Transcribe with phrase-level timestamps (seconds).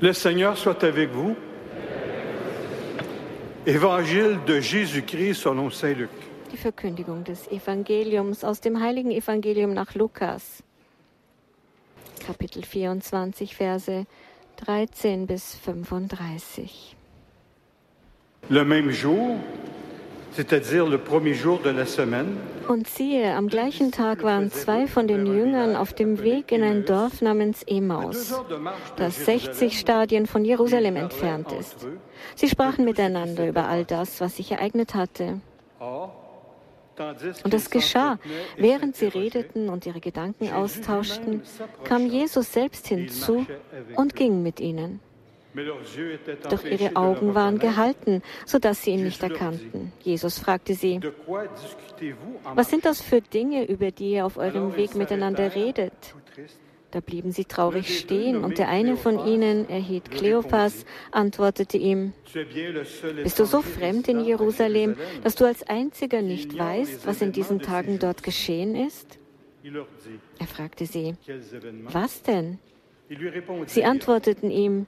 [0.00, 1.34] Le Seigneur soit avec vous.
[3.64, 6.10] Évangile de Jésus-Christ selon Saint Luc.
[6.52, 10.62] Die Verkündigung des Evangeliums aus dem heiligen Evangelium nach Lukas.
[12.26, 14.04] Kapitel 24, Verse
[14.56, 16.94] 13 bis 35.
[18.50, 19.38] Le même jour,
[22.68, 26.84] Und siehe, am gleichen Tag waren zwei von den Jüngern auf dem Weg in ein
[26.84, 28.34] Dorf namens Emmaus,
[28.96, 31.86] das 60 Stadien von Jerusalem entfernt ist.
[32.34, 35.40] Sie sprachen miteinander über all das, was sich ereignet hatte.
[37.44, 38.18] Und es geschah,
[38.56, 41.42] während sie redeten und ihre Gedanken austauschten,
[41.84, 43.46] kam Jesus selbst hinzu
[43.96, 45.00] und ging mit ihnen.
[46.50, 49.92] Doch ihre Augen waren gehalten, sodass sie ihn nicht erkannten.
[50.02, 51.00] Jesus fragte sie,
[52.54, 55.92] was sind das für Dinge, über die ihr auf eurem Weg miteinander redet?
[56.92, 62.12] Da blieben sie traurig stehen, und der eine von ihnen, er hielt Kleopas, antwortete ihm,
[63.22, 67.60] Bist du so fremd in Jerusalem, dass du als einziger nicht weißt, was in diesen
[67.60, 69.18] Tagen dort geschehen ist?
[70.38, 71.16] Er fragte sie,
[71.90, 72.58] was denn?
[73.66, 74.86] Sie antworteten ihm,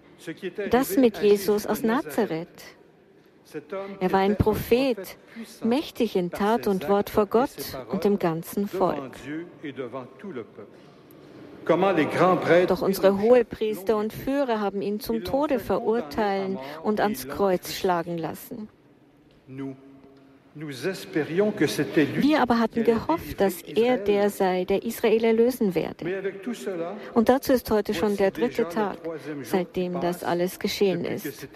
[0.70, 2.48] das mit Jesus aus Nazareth.
[4.00, 5.16] Er war ein Prophet,
[5.64, 9.12] mächtig in Tat und Wort vor Gott und dem ganzen Volk.
[12.66, 18.68] Doch unsere Hohepriester und Führer haben ihn zum Tode verurteilen und ans Kreuz schlagen lassen.
[20.60, 26.04] Wir aber hatten gehofft, dass er der sei, der Israel erlösen werde.
[27.14, 28.98] Und dazu ist heute schon der dritte Tag,
[29.42, 31.48] seitdem das alles geschehen ist.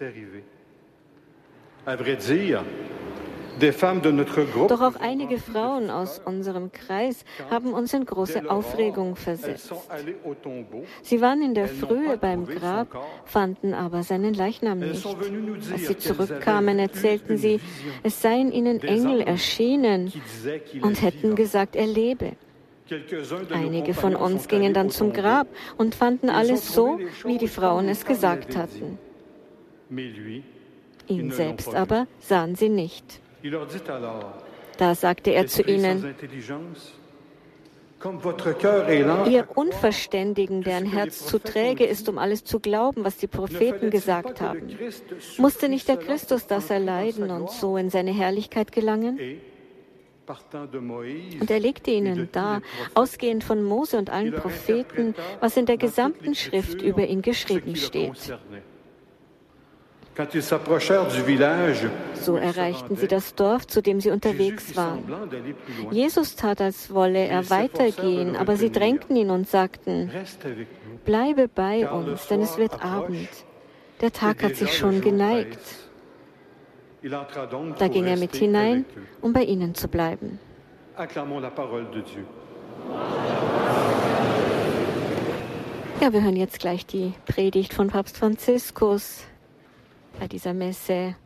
[3.60, 9.72] Doch auch einige Frauen aus unserem Kreis haben uns in große Aufregung versetzt.
[11.02, 12.88] Sie waren in der Frühe beim Grab,
[13.24, 15.06] fanden aber seinen Leichnam nicht.
[15.72, 17.60] Als sie zurückkamen, erzählten sie,
[18.02, 20.12] es seien ihnen Engel erschienen
[20.82, 22.32] und hätten gesagt, er lebe.
[23.50, 25.46] Einige von uns gingen dann zum Grab
[25.78, 28.98] und fanden alles so, wie die Frauen es gesagt hatten.
[31.08, 33.21] Ihn selbst aber sahen sie nicht.
[34.78, 36.14] Da sagte er zu ihnen,
[39.30, 44.40] Ihr Unverständigen, deren Herz zu träge ist, um alles zu glauben, was die Propheten gesagt
[44.40, 44.76] haben,
[45.38, 49.20] musste nicht der Christus das erleiden und so in seine Herrlichkeit gelangen?
[51.40, 52.62] Und er legte ihnen dar,
[52.94, 58.36] ausgehend von Mose und allen Propheten, was in der gesamten Schrift über ihn geschrieben steht.
[62.14, 65.04] So erreichten sie das Dorf, zu dem sie unterwegs waren.
[65.90, 70.10] Jesus tat, als wolle er weitergehen, aber sie drängten ihn und sagten,
[71.04, 73.28] bleibe bei uns, denn es wird Abend.
[74.00, 75.60] Der Tag hat sich schon geneigt.
[77.78, 78.84] Da ging er mit hinein,
[79.20, 80.38] um bei ihnen zu bleiben.
[86.00, 89.24] Ja, wir hören jetzt gleich die Predigt von Papst Franziskus
[90.18, 91.16] bei dieser Messe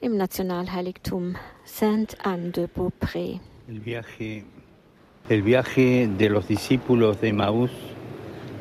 [0.00, 3.40] im Nationalheiligtum Saint-Anne de Beaupré.
[3.68, 4.44] El viaje,
[5.28, 7.70] el viaje de los discípulos de Maús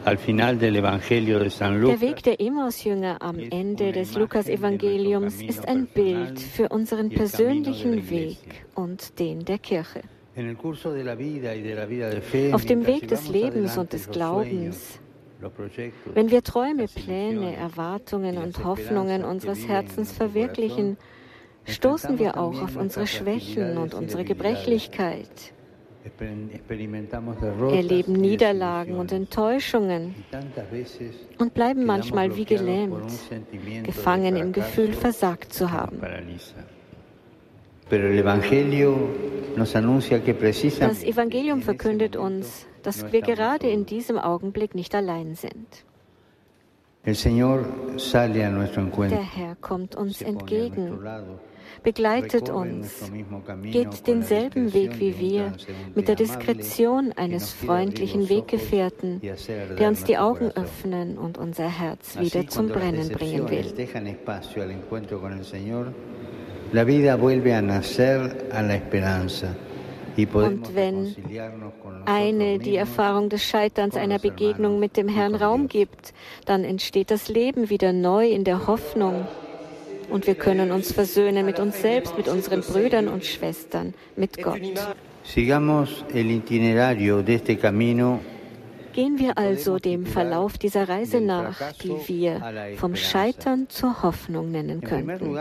[0.08, 5.68] al final del Evangelio de San Der Weg der Emmaus-Jünger am Ende des Lukas-Evangeliums ist
[5.68, 10.02] ein Bild für unseren persönlichen Weg und den der Kirche.
[12.54, 15.00] Auf dem Weg des Lebens und des Glaubens
[16.14, 20.98] wenn wir Träume, Pläne, Erwartungen und Hoffnungen unseres Herzens verwirklichen,
[21.66, 25.54] stoßen wir auch auf unsere Schwächen und unsere Gebrechlichkeit.
[27.70, 30.16] Erleben Niederlagen und Enttäuschungen
[31.38, 33.12] und bleiben manchmal wie gelähmt,
[33.84, 36.00] gefangen im Gefühl, versagt zu haben.
[37.90, 38.14] Das
[41.04, 45.84] Evangelium verkündet uns, dass wir gerade in diesem Augenblick nicht allein sind.
[47.04, 47.16] Der
[49.36, 50.98] Herr kommt uns entgegen,
[51.84, 53.12] begleitet uns,
[53.62, 55.52] geht denselben Weg wie wir,
[55.96, 62.48] mit der Diskretion eines freundlichen Weggefährten, der uns die Augen öffnen und unser Herz wieder
[62.48, 63.66] zum Brennen bringen will.
[66.74, 69.56] La vida vuelve a nacer a la esperanza.
[70.18, 71.16] Und wenn
[72.06, 76.14] eine die Erfahrung des Scheiterns einer Begegnung mit dem Herrn Raum gibt,
[76.46, 79.28] dann entsteht das Leben wieder neu in der Hoffnung.
[80.10, 84.62] Und wir können uns versöhnen mit uns selbst, mit unseren Brüdern und Schwestern, mit Gott.
[88.94, 92.42] Gehen wir also dem Verlauf dieser Reise nach, die wir
[92.78, 95.38] vom Scheitern zur Hoffnung nennen könnten.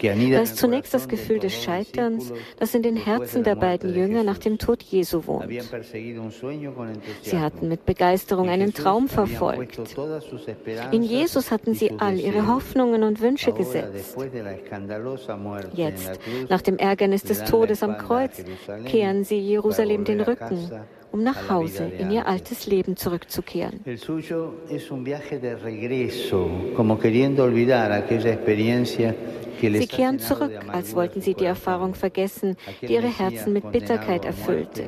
[0.00, 4.38] Da ist zunächst das Gefühl des Scheiterns, das in den Herzen der beiden Jünger nach
[4.38, 5.50] dem Tod Jesu wohnt.
[7.22, 9.80] Sie hatten mit Begeisterung einen Traum verfolgt.
[10.92, 14.16] In Jesus hatten sie all ihre Hoffnungen und Wünsche gesetzt.
[15.74, 18.44] Jetzt, nach dem Ärgernis des Todes am Kreuz,
[18.86, 20.70] kehren sie Jerusalem den Rücken
[21.18, 23.80] um nach Hause in ihr altes Leben zurückzukehren.
[29.60, 34.84] Sie kehren zurück, als wollten sie die Erfahrung vergessen, die ihre Herzen mit Bitterkeit erfüllte.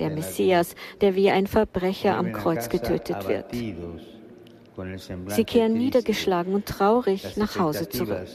[0.00, 3.46] Der Messias, der wie ein Verbrecher am Kreuz getötet wird.
[5.26, 8.26] Sie kehren niedergeschlagen und traurig nach Hause zurück.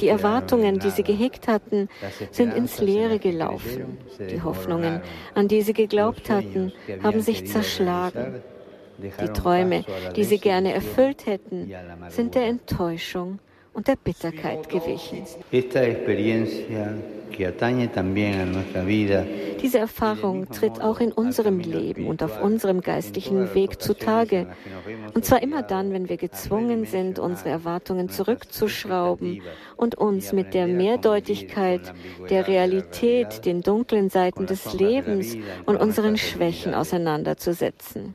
[0.00, 1.88] Die Erwartungen, die sie gehegt hatten,
[2.30, 3.98] sind ins Leere gelaufen.
[4.18, 5.00] Die Hoffnungen,
[5.34, 6.72] an die sie geglaubt hatten,
[7.02, 8.42] haben sich zerschlagen.
[8.98, 9.84] Die Träume,
[10.16, 11.72] die sie gerne erfüllt hätten,
[12.08, 13.38] sind der Enttäuschung
[13.72, 15.24] und der Bitterkeit gewichen.
[19.62, 24.48] Diese Erfahrung tritt auch in unserem Leben und auf unserem geistlichen Weg zutage.
[25.14, 29.40] Und zwar immer dann, wenn wir gezwungen sind, unsere Erwartungen zurückzuschrauben
[29.76, 31.94] und uns mit der Mehrdeutigkeit
[32.28, 38.14] der Realität, den dunklen Seiten des Lebens und unseren Schwächen auseinanderzusetzen.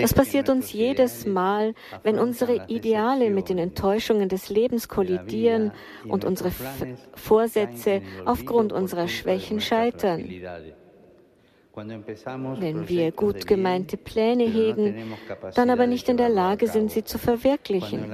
[0.00, 1.74] Das passiert uns jedes Mal,
[2.04, 5.72] wenn unsere Ideale mit den Enttäuschungen des Lebens kollidieren
[6.06, 6.52] und unsere
[7.14, 10.24] Vorsätze aufgrund unserer Schwächen scheitern.
[11.74, 15.14] Wenn wir gut gemeinte Pläne hegen,
[15.54, 18.10] dann aber nicht in der Lage sind, sie zu verwirklichen.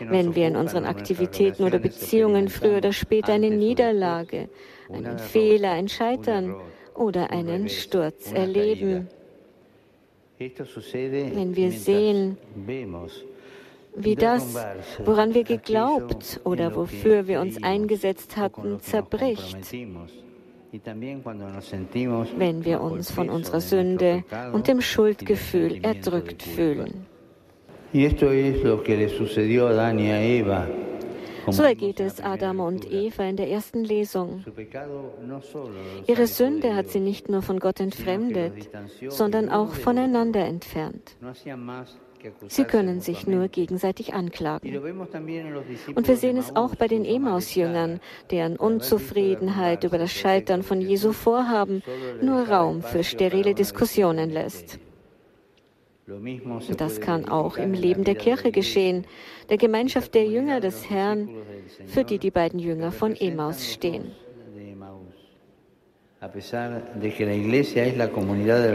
[0.00, 4.48] Wenn wir in unseren Aktivitäten oder Beziehungen früher oder später eine Niederlage,
[4.90, 6.56] einen Fehler, ein Scheitern
[6.94, 9.08] oder einen Sturz erleben.
[10.38, 12.38] Wenn wir sehen,
[13.94, 14.56] wie das,
[15.04, 19.58] woran wir geglaubt oder wofür wir uns eingesetzt hatten, zerbricht,
[22.36, 27.06] wenn wir uns von unserer Sünde und dem Schuldgefühl erdrückt fühlen.
[31.50, 34.44] So ergeht es Adam und Eva in der ersten Lesung.
[36.06, 38.70] Ihre Sünde hat sie nicht nur von Gott entfremdet,
[39.08, 41.16] sondern auch voneinander entfernt.
[42.48, 44.76] Sie können sich nur gegenseitig anklagen.
[45.94, 51.12] Und wir sehen es auch bei den Emaus-Jüngern, deren Unzufriedenheit über das Scheitern von Jesu
[51.12, 51.82] Vorhaben
[52.20, 54.78] nur Raum für sterile Diskussionen lässt.
[56.76, 59.06] Das kann auch im Leben der Kirche geschehen,
[59.48, 61.28] der Gemeinschaft der Jünger des Herrn,
[61.86, 64.12] für die die beiden Jünger von Emaus stehen.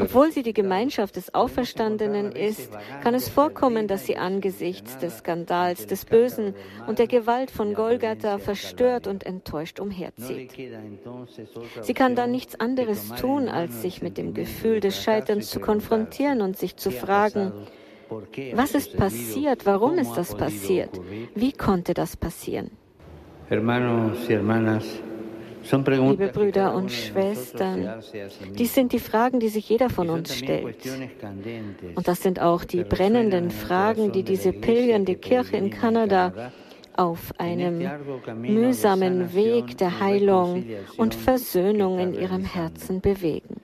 [0.02, 2.70] Obwohl sie die Gemeinschaft des Auferstandenen ist,
[3.02, 6.56] kann es vorkommen, dass sie angesichts des Skandals des Bösen
[6.88, 10.52] und der Gewalt von Golgatha verstört und enttäuscht umherzieht.
[11.82, 16.42] Sie kann dann nichts anderes tun, als sich mit dem Gefühl des Scheiterns zu konfrontieren
[16.42, 17.54] und sich zu fragen,
[18.54, 19.66] was ist passiert?
[19.66, 20.90] Warum ist das passiert?
[21.34, 22.72] Wie konnte das passieren?
[23.50, 25.02] Hermanos y hermanas,
[25.72, 28.02] Liebe Brüder und Schwestern,
[28.58, 30.78] dies sind die Fragen, die sich jeder von uns stellt.
[31.96, 36.52] Und das sind auch die brennenden Fragen, die diese pilgernde Kirche in Kanada
[36.96, 37.88] auf einem
[38.42, 40.66] mühsamen Weg der Heilung
[40.98, 43.62] und Versöhnung in ihrem Herzen bewegen.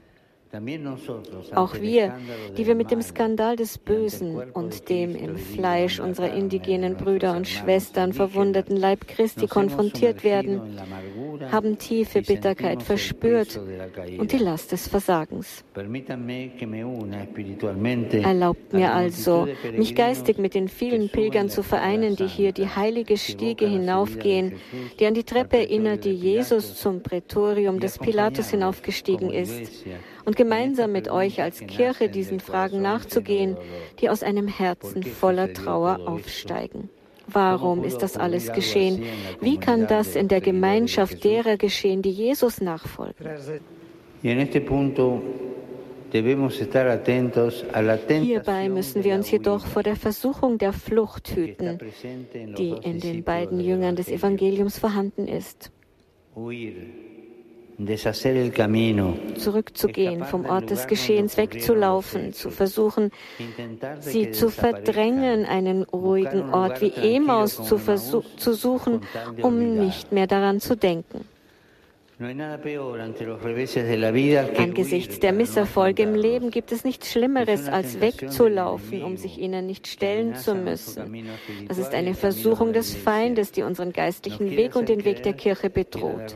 [1.56, 2.14] Auch wir,
[2.56, 7.48] die wir mit dem Skandal des Bösen und dem im Fleisch unserer indigenen Brüder und
[7.48, 10.80] Schwestern verwundeten Leib Christi konfrontiert werden,
[11.52, 13.60] haben tiefe Bitterkeit verspürt
[14.20, 15.64] und die Last des Versagens.
[18.24, 23.18] Erlaubt mir also, mich geistig mit den vielen Pilgern zu vereinen, die hier die heilige
[23.18, 24.54] Stiege hinaufgehen,
[25.00, 29.84] die an die Treppe erinnert, die Jesus zum Prätorium des Pilatus hinaufgestiegen ist
[30.26, 33.58] und gemeinsam mit euch als Kirche diesen Fragen nachzugehen,
[34.00, 36.90] die aus einem Herzen voller Trauer aufsteigen.
[37.28, 39.04] Warum ist das alles geschehen?
[39.40, 43.26] Wie kann das in der Gemeinschaft derer geschehen, die Jesus nachfolgen?
[48.22, 51.80] Hierbei müssen wir uns jedoch vor der Versuchung der Flucht hüten,
[52.58, 55.72] die in den beiden Jüngern des Evangeliums vorhanden ist
[59.36, 63.12] zurückzugehen, vom Ort des Geschehens wegzulaufen, zu versuchen,
[64.00, 67.80] sie zu verdrängen, einen ruhigen Ort wie Emaus zu,
[68.38, 69.02] zu suchen,
[69.42, 71.26] um nicht mehr daran zu denken.
[74.58, 79.88] Angesichts der Misserfolge im Leben gibt es nichts Schlimmeres, als wegzulaufen, um sich ihnen nicht
[79.88, 81.26] stellen zu müssen.
[81.68, 85.72] Das ist eine Versuchung des Feindes, die unseren geistlichen Weg und den Weg der Kirche
[85.72, 86.36] bedroht.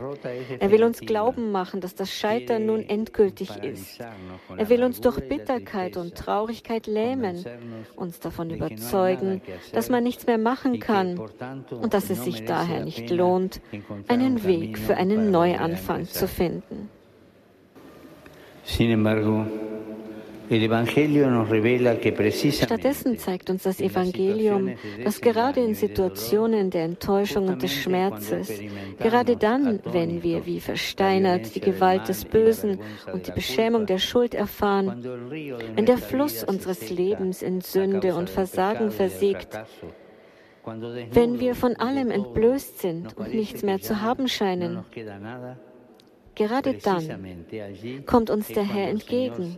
[0.58, 4.00] Er will uns glauben machen, dass das Scheitern nun endgültig ist.
[4.56, 7.44] Er will uns durch Bitterkeit und Traurigkeit lähmen,
[7.94, 9.42] uns davon überzeugen,
[9.72, 11.20] dass man nichts mehr machen kann
[11.70, 13.60] und dass es sich daher nicht lohnt,
[14.08, 16.88] einen Weg für einen Neuanfang Anfang zu finden.
[22.50, 24.70] Stattdessen zeigt uns das Evangelium,
[25.04, 28.50] dass gerade in Situationen der Enttäuschung und des Schmerzes,
[28.98, 32.78] gerade dann, wenn wir wie versteinert die Gewalt des Bösen
[33.12, 35.04] und die Beschämung der Schuld erfahren,
[35.74, 39.48] wenn der Fluss unseres Lebens in Sünde und Versagen versiegt,
[40.64, 44.84] wenn wir von allem entblößt sind und nichts mehr zu haben scheinen,
[46.38, 47.44] Gerade dann
[48.06, 49.56] kommt uns der Herr entgegen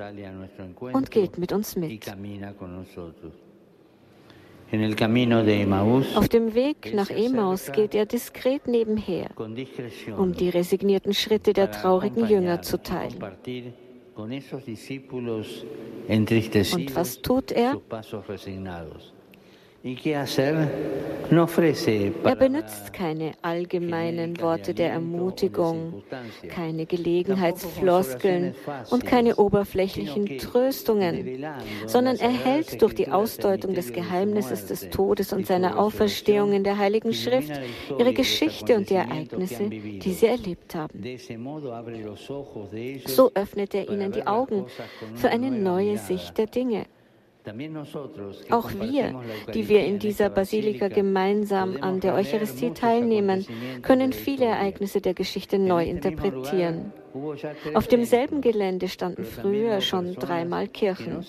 [0.81, 2.11] und geht mit uns mit.
[6.15, 9.29] Auf dem Weg nach Emmaus geht er diskret nebenher,
[10.17, 13.23] um die resignierten Schritte der traurigen Jünger zu teilen.
[14.17, 14.33] Und
[16.95, 17.79] was tut er?
[19.83, 20.27] Er
[22.37, 26.03] benutzt keine allgemeinen Worte der Ermutigung,
[26.49, 28.55] keine Gelegenheitsfloskeln
[28.91, 31.47] und keine oberflächlichen Tröstungen,
[31.87, 36.77] sondern er hält durch die Ausdeutung des Geheimnisses des Todes und seiner Auferstehung in der
[36.77, 37.59] Heiligen Schrift
[37.99, 41.03] ihre Geschichte und die Ereignisse, die sie erlebt haben.
[43.07, 44.67] So öffnet er ihnen die Augen
[45.15, 46.85] für eine neue Sicht der Dinge.
[48.51, 49.21] Auch wir,
[49.55, 53.47] die wir in dieser Basilika gemeinsam an der Eucharistie teilnehmen,
[53.83, 56.93] können viele Ereignisse der Geschichte neu interpretieren.
[57.75, 61.25] Auf demselben Gelände standen früher schon dreimal Kirchen.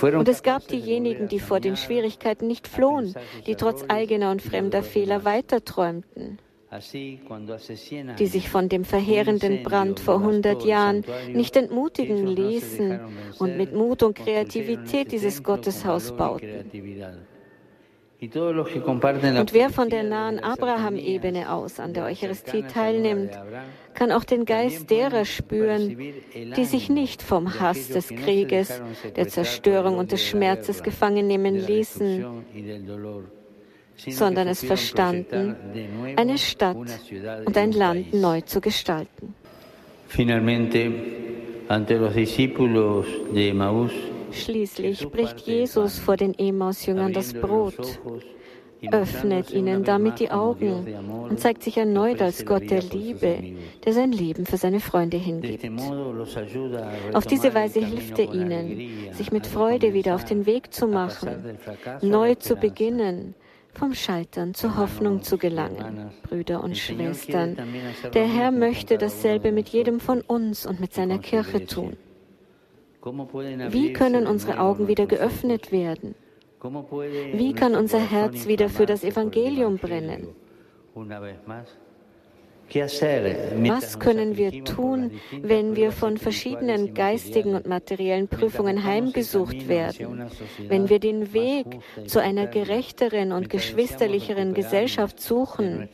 [0.00, 3.14] Und es gab diejenigen, die vor den Schwierigkeiten nicht flohen,
[3.46, 6.38] die trotz eigener und fremder Fehler weiterträumten
[8.18, 13.00] die sich von dem verheerenden Brand vor 100 Jahren nicht entmutigen ließen
[13.38, 16.70] und mit Mut und Kreativität dieses Gotteshaus bauten.
[18.20, 23.32] Und wer von der nahen Abraham-Ebene aus an der Eucharistie teilnimmt,
[23.92, 25.96] kann auch den Geist derer spüren,
[26.56, 28.80] die sich nicht vom Hass des Krieges,
[29.16, 32.24] der Zerstörung und des Schmerzes gefangen nehmen ließen
[33.96, 35.56] sondern es verstanden,
[36.16, 36.76] eine Stadt
[37.44, 39.34] und ein Land neu zu gestalten.
[44.32, 48.00] Schließlich bricht Jesus vor den Emaus-Jüngern das Brot,
[48.90, 50.86] öffnet ihnen damit die Augen
[51.30, 53.38] und zeigt sich erneut als Gott der Liebe,
[53.84, 55.64] der sein Leben für seine Freunde hingibt.
[57.14, 61.58] Auf diese Weise hilft er ihnen, sich mit Freude wieder auf den Weg zu machen,
[62.02, 63.34] neu zu beginnen,
[63.78, 66.10] vom Scheitern zur Hoffnung zu gelangen.
[66.22, 67.56] Brüder und Schwestern,
[68.12, 71.96] der Herr möchte dasselbe mit jedem von uns und mit seiner Kirche tun.
[73.02, 76.14] Wie können unsere Augen wieder geöffnet werden?
[76.62, 80.28] Wie kann unser Herz wieder für das Evangelium brennen?
[82.72, 85.10] Was können wir tun,
[85.42, 90.26] wenn wir von verschiedenen geistigen und materiellen Prüfungen heimgesucht werden?
[90.68, 91.66] Wenn wir den Weg
[92.06, 95.88] zu einer gerechteren und geschwisterlicheren Gesellschaft suchen?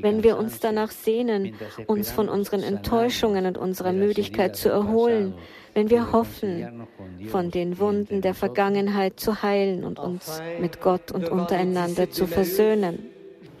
[0.00, 1.54] Wenn wir uns danach sehnen,
[1.86, 5.34] uns von unseren Enttäuschungen und unserer Müdigkeit zu erholen?
[5.72, 6.86] Wenn wir hoffen,
[7.28, 13.10] von den Wunden der Vergangenheit zu heilen und uns mit Gott und untereinander zu versöhnen?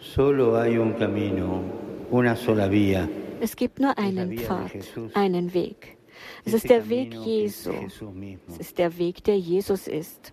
[0.00, 1.62] Solo hay un camino
[3.40, 4.72] es gibt nur einen Pfad,
[5.14, 5.96] einen Weg.
[6.44, 7.72] Es ist der Weg Jesu.
[8.48, 10.32] Es ist der Weg, der Jesus ist.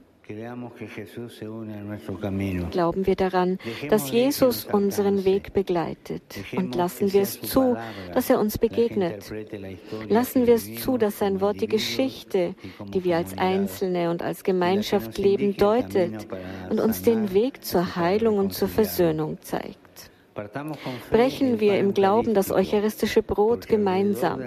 [2.72, 6.22] Glauben wir daran, dass Jesus unseren Weg begleitet
[6.54, 7.78] und lassen wir es zu,
[8.14, 9.32] dass er uns begegnet.
[10.10, 12.56] Lassen wir es zu, dass sein Wort die Geschichte,
[12.94, 16.28] die wir als Einzelne und als Gemeinschaft leben, deutet
[16.70, 19.87] und uns den Weg zur Heilung und zur Versöhnung zeigt.
[21.10, 24.41] Brechen wir im Glauben das eucharistische Brot gemeinsam.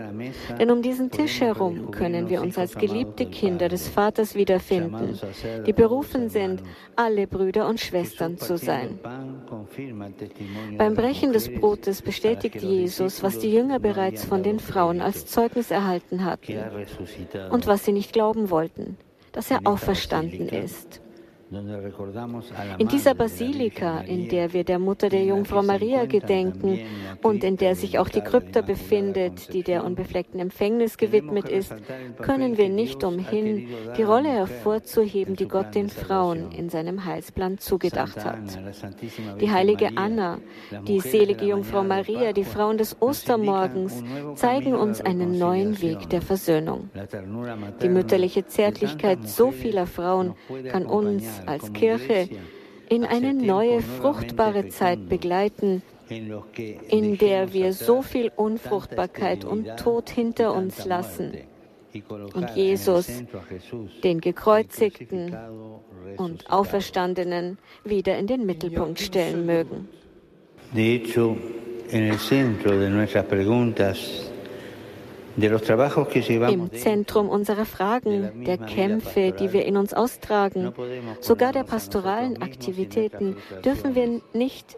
[0.59, 5.19] Denn um diesen Tisch herum können wir uns als geliebte Kinder des Vaters wiederfinden,
[5.67, 6.63] die berufen sind,
[6.97, 8.99] alle Brüder und Schwestern zu sein.
[10.79, 15.71] Beim Brechen des Brotes bestätigt Jesus, was die Jünger bereits von den Frauen als Zeugnis
[15.71, 16.59] erhalten hatten
[17.51, 18.97] und was sie nicht glauben wollten,
[19.33, 21.01] dass er auferstanden ist.
[22.79, 26.79] In dieser Basilika, in der wir der Mutter der Jungfrau Maria gedenken
[27.23, 31.75] und in der sich auch die Krypta befindet, die der unbefleckten Empfängnis gewidmet ist,
[32.19, 38.25] können wir nicht umhin, die Rolle hervorzuheben, die Gott den Frauen in seinem Heilsplan zugedacht
[38.25, 38.39] hat.
[39.41, 40.39] Die heilige Anna,
[40.87, 44.05] die selige Jungfrau Maria, die Frauen des Ostermorgens
[44.37, 46.91] zeigen uns einen neuen Weg der Versöhnung.
[47.83, 50.35] Die mütterliche Zärtlichkeit so vieler Frauen
[50.71, 50.87] kann
[51.41, 52.29] uns als Kirche
[52.89, 60.55] in eine neue, fruchtbare Zeit begleiten, in der wir so viel Unfruchtbarkeit und Tod hinter
[60.55, 61.33] uns lassen.
[62.35, 63.09] und Jesus,
[64.05, 65.37] den gekreuzigten
[66.17, 69.89] und Auferstandenen, wieder in den Mittelpunkt stellen mögen.
[70.73, 71.37] De hecho,
[71.91, 74.30] en el centro de nuestras preguntas
[75.37, 80.73] im Zentrum unserer Fragen, der Kämpfe, die wir in uns austragen,
[81.21, 84.77] sogar der pastoralen Aktivitäten, dürfen wir nicht,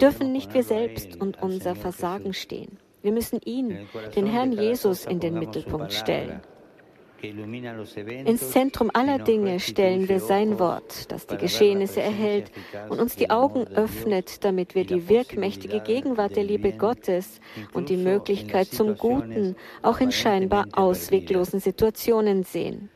[0.00, 2.78] dürfen nicht wir selbst und unser Versagen stehen.
[3.02, 6.40] Wir müssen ihn, den Herrn Jesus, in den Mittelpunkt stellen.
[7.22, 12.50] Ins Zentrum aller Dinge stellen wir sein Wort, das die Geschehnisse erhält
[12.88, 17.40] und uns die Augen öffnet, damit wir die wirkmächtige Gegenwart der Liebe Gottes
[17.72, 22.90] und die Möglichkeit zum Guten auch in scheinbar ausweglosen Situationen sehen.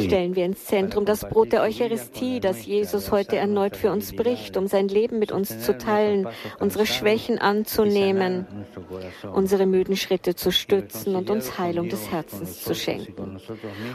[0.00, 4.56] Stellen wir ins Zentrum das Brot der Eucharistie, das Jesus heute erneut für uns bricht,
[4.56, 6.28] um sein Leben mit uns zu teilen,
[6.60, 8.46] unsere Schwächen anzunehmen,
[9.34, 13.38] unsere müden Schritte zu stützen und uns Heilung des Herzens zu schenken.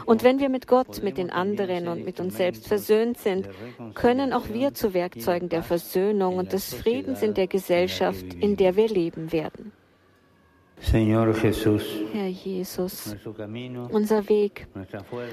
[0.06, 3.48] Und wenn wir mit Gott, mit den anderen und mit uns selbst versöhnt sind,
[3.94, 8.76] können auch wir zu Werkzeugen der Versöhnung und des Friedens in der Gesellschaft, in der
[8.76, 9.72] wir leben werden.
[10.80, 13.16] Herr Jesus,
[13.90, 14.66] unser Weg,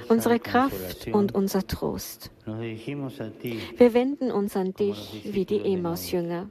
[0.09, 2.31] unsere Kraft und unser Trost.
[2.45, 6.49] Wir wenden uns an dich wie die Emaus-Jünger.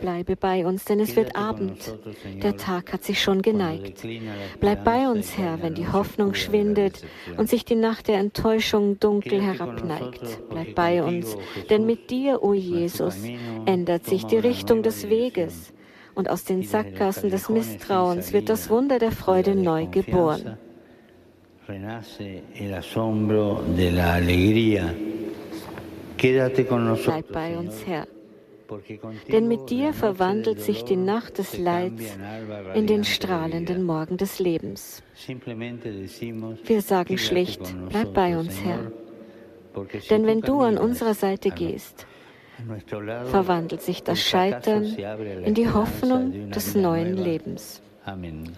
[0.00, 1.94] Bleibe bei uns, denn es wird Abend.
[2.42, 4.04] Der Tag hat sich schon geneigt.
[4.58, 7.04] Bleib bei uns, Herr, wenn die Hoffnung schwindet
[7.36, 10.40] und sich die Nacht der Enttäuschung dunkel herabneigt.
[10.50, 11.36] Bleib bei uns,
[11.70, 13.22] denn mit dir, o oh Jesus,
[13.66, 15.72] ändert sich die Richtung des Weges
[16.16, 20.58] und aus den Sackgassen des Misstrauens wird das Wunder der Freude neu geboren.
[21.68, 24.94] Renace el asombro de la alegría
[26.18, 28.06] Bleib bei uns, Herr.
[29.30, 32.02] Denn mit dir verwandelt sich die Nacht des Leids
[32.74, 35.02] in den strahlenden Morgen des Lebens.
[36.64, 38.90] Wir sagen schlicht, bleib bei uns, Herr.
[40.10, 42.06] Denn wenn du an unserer Seite gehst,
[43.26, 44.84] verwandelt sich das Scheitern
[45.44, 47.82] in die Hoffnung des neuen Lebens.
[48.04, 48.54] Amen.